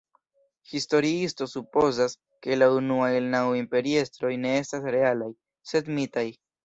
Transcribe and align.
Historiistoj 0.69 1.47
supozas, 1.51 2.15
ke 2.47 2.57
la 2.61 2.69
unuaj 2.77 3.11
naŭ 3.37 3.43
imperiestroj 3.59 4.33
ne 4.47 4.57
estas 4.63 4.89
realaj, 4.97 5.33
sed 5.75 5.93
mitaj. 6.01 6.27